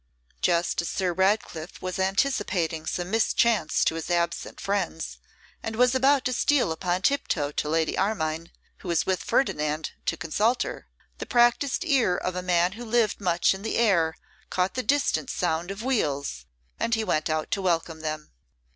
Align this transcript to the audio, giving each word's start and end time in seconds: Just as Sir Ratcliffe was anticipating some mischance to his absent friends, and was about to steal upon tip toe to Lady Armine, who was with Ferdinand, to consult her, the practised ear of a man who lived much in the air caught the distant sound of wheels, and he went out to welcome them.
Just 0.41 0.81
as 0.81 0.89
Sir 0.89 1.13
Ratcliffe 1.13 1.79
was 1.79 1.99
anticipating 1.99 2.87
some 2.87 3.11
mischance 3.11 3.85
to 3.85 3.93
his 3.93 4.09
absent 4.09 4.59
friends, 4.59 5.19
and 5.61 5.75
was 5.75 5.93
about 5.93 6.25
to 6.25 6.33
steal 6.33 6.71
upon 6.71 7.03
tip 7.03 7.27
toe 7.27 7.51
to 7.51 7.69
Lady 7.69 7.95
Armine, 7.95 8.49
who 8.77 8.87
was 8.87 9.05
with 9.05 9.21
Ferdinand, 9.23 9.91
to 10.07 10.17
consult 10.17 10.63
her, 10.63 10.87
the 11.19 11.27
practised 11.27 11.85
ear 11.85 12.17
of 12.17 12.35
a 12.35 12.41
man 12.41 12.71
who 12.71 12.83
lived 12.83 13.21
much 13.21 13.53
in 13.53 13.61
the 13.61 13.77
air 13.77 14.15
caught 14.49 14.73
the 14.73 14.81
distant 14.81 15.29
sound 15.29 15.69
of 15.69 15.83
wheels, 15.83 16.47
and 16.79 16.95
he 16.95 17.03
went 17.03 17.29
out 17.29 17.51
to 17.51 17.61
welcome 17.61 17.99
them. 17.99 18.31